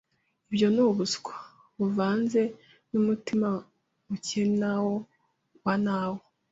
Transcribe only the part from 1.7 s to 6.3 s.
buvanze n’umutima mukenawo wa ntawo